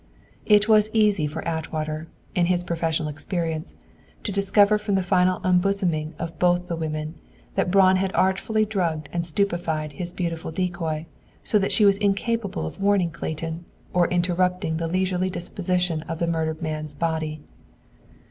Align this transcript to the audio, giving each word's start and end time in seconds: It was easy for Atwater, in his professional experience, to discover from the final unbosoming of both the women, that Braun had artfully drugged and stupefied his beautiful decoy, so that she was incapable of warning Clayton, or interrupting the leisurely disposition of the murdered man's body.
It 0.47 0.67
was 0.67 0.89
easy 0.93 1.27
for 1.27 1.47
Atwater, 1.47 2.07
in 2.33 2.47
his 2.47 2.63
professional 2.63 3.07
experience, 3.07 3.75
to 4.23 4.31
discover 4.31 4.79
from 4.79 4.95
the 4.95 5.03
final 5.03 5.39
unbosoming 5.43 6.15
of 6.17 6.39
both 6.39 6.67
the 6.67 6.75
women, 6.75 7.19
that 7.53 7.69
Braun 7.69 7.97
had 7.97 8.11
artfully 8.15 8.65
drugged 8.65 9.09
and 9.13 9.23
stupefied 9.23 9.91
his 9.91 10.11
beautiful 10.11 10.49
decoy, 10.51 11.05
so 11.43 11.59
that 11.59 11.71
she 11.71 11.85
was 11.85 11.97
incapable 11.97 12.65
of 12.65 12.81
warning 12.81 13.11
Clayton, 13.11 13.65
or 13.93 14.07
interrupting 14.07 14.77
the 14.77 14.87
leisurely 14.87 15.29
disposition 15.29 16.01
of 16.09 16.17
the 16.17 16.25
murdered 16.25 16.63
man's 16.63 16.95
body. 16.95 17.39